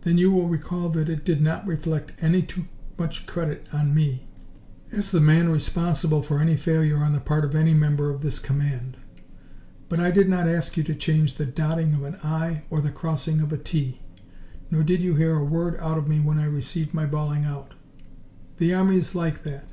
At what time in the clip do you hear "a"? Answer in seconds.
13.52-13.56, 15.36-15.44